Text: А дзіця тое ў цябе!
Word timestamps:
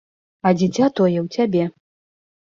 А 0.49 0.53
дзіця 0.59 0.87
тое 0.99 1.19
ў 1.19 1.25
цябе! 1.35 1.63